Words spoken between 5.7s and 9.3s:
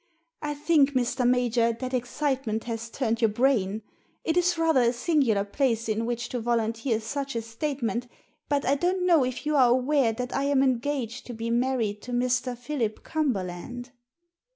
in which to volunteer such a statement, but I don't know